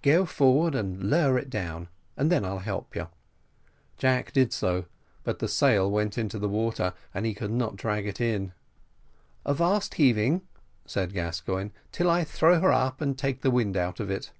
[0.00, 3.08] Go forward and lower it down, and then I'll help you."
[3.98, 4.86] Jack did so,
[5.24, 8.54] but the sail went into the water, and he could not drag it in.
[9.44, 10.40] "Avast heaving,"
[10.86, 14.32] said Gascoigne, "till I throw her up and take the wind out of it."